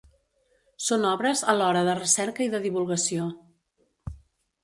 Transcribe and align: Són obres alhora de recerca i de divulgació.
Són 0.85 1.03
obres 1.09 1.43
alhora 1.53 1.83
de 1.89 1.93
recerca 1.99 2.43
i 2.47 2.49
de 2.55 2.61
divulgació. 2.65 3.31